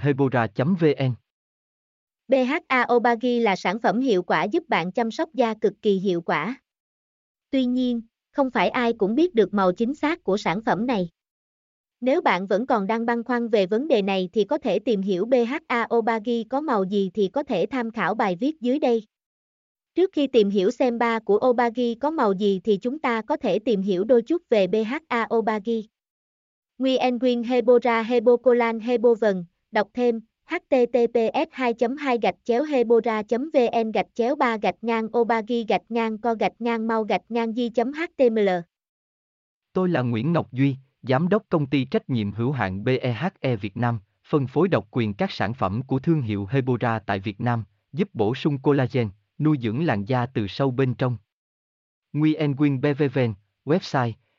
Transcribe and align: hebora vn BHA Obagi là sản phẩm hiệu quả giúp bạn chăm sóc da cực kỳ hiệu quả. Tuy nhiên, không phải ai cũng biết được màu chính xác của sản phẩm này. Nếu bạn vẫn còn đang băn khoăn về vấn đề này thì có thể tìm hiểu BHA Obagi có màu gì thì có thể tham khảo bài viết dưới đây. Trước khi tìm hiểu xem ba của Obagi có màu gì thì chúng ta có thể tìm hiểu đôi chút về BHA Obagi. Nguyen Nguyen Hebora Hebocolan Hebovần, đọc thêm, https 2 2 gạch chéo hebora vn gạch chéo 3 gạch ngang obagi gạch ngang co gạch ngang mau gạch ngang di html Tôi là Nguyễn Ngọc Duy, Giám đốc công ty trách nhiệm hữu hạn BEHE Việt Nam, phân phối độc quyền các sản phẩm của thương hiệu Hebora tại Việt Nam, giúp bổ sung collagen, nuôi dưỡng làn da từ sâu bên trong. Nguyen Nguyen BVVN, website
hebora 0.00 0.46
vn 0.56 1.14
BHA 2.28 2.86
Obagi 2.92 3.40
là 3.40 3.56
sản 3.56 3.78
phẩm 3.80 4.00
hiệu 4.00 4.22
quả 4.22 4.44
giúp 4.44 4.68
bạn 4.68 4.92
chăm 4.92 5.10
sóc 5.10 5.34
da 5.34 5.54
cực 5.60 5.72
kỳ 5.82 5.98
hiệu 5.98 6.20
quả. 6.20 6.60
Tuy 7.50 7.64
nhiên, 7.64 8.02
không 8.32 8.50
phải 8.50 8.68
ai 8.68 8.92
cũng 8.92 9.14
biết 9.14 9.34
được 9.34 9.54
màu 9.54 9.72
chính 9.72 9.94
xác 9.94 10.24
của 10.24 10.36
sản 10.36 10.60
phẩm 10.62 10.86
này. 10.86 11.08
Nếu 12.00 12.20
bạn 12.20 12.46
vẫn 12.46 12.66
còn 12.66 12.86
đang 12.86 13.06
băn 13.06 13.24
khoăn 13.24 13.48
về 13.48 13.66
vấn 13.66 13.88
đề 13.88 14.02
này 14.02 14.28
thì 14.32 14.44
có 14.44 14.58
thể 14.58 14.78
tìm 14.78 15.02
hiểu 15.02 15.24
BHA 15.26 15.86
Obagi 15.94 16.44
có 16.50 16.60
màu 16.60 16.84
gì 16.84 17.10
thì 17.14 17.28
có 17.28 17.42
thể 17.42 17.66
tham 17.70 17.90
khảo 17.90 18.14
bài 18.14 18.36
viết 18.40 18.60
dưới 18.60 18.78
đây. 18.78 19.04
Trước 19.94 20.10
khi 20.12 20.26
tìm 20.26 20.50
hiểu 20.50 20.70
xem 20.70 20.98
ba 20.98 21.18
của 21.18 21.40
Obagi 21.48 21.94
có 22.00 22.10
màu 22.10 22.32
gì 22.32 22.60
thì 22.64 22.76
chúng 22.76 22.98
ta 22.98 23.22
có 23.22 23.36
thể 23.36 23.58
tìm 23.58 23.82
hiểu 23.82 24.04
đôi 24.04 24.22
chút 24.22 24.42
về 24.50 24.66
BHA 24.66 25.26
Obagi. 25.34 25.88
Nguyen 26.78 27.18
Nguyen 27.18 27.42
Hebora 27.42 28.02
Hebocolan 28.02 28.80
Hebovần, 28.80 29.44
đọc 29.70 29.88
thêm, 29.94 30.20
https 30.48 31.48
2 31.52 31.74
2 31.98 32.18
gạch 32.22 32.34
chéo 32.44 32.62
hebora 32.62 33.22
vn 33.28 33.92
gạch 33.92 34.06
chéo 34.14 34.34
3 34.36 34.56
gạch 34.56 34.74
ngang 34.82 35.18
obagi 35.18 35.64
gạch 35.68 35.82
ngang 35.88 36.18
co 36.18 36.34
gạch 36.34 36.52
ngang 36.58 36.86
mau 36.86 37.04
gạch 37.04 37.22
ngang 37.28 37.52
di 37.52 37.70
html 37.76 38.48
Tôi 39.72 39.88
là 39.88 40.02
Nguyễn 40.02 40.32
Ngọc 40.32 40.52
Duy, 40.52 40.76
Giám 41.02 41.28
đốc 41.28 41.42
công 41.48 41.66
ty 41.66 41.84
trách 41.84 42.10
nhiệm 42.10 42.32
hữu 42.32 42.52
hạn 42.52 42.84
BEHE 42.84 43.56
Việt 43.60 43.76
Nam, 43.76 43.98
phân 44.28 44.46
phối 44.46 44.68
độc 44.68 44.88
quyền 44.90 45.14
các 45.14 45.30
sản 45.30 45.54
phẩm 45.54 45.82
của 45.82 45.98
thương 45.98 46.22
hiệu 46.22 46.46
Hebora 46.50 46.98
tại 46.98 47.20
Việt 47.20 47.40
Nam, 47.40 47.64
giúp 47.92 48.08
bổ 48.12 48.34
sung 48.34 48.58
collagen, 48.58 49.08
nuôi 49.38 49.58
dưỡng 49.62 49.86
làn 49.86 50.04
da 50.04 50.26
từ 50.26 50.46
sâu 50.46 50.70
bên 50.70 50.94
trong. 50.94 51.16
Nguyen 52.12 52.54
Nguyen 52.56 52.80
BVVN, 52.80 53.34
website 53.64 54.12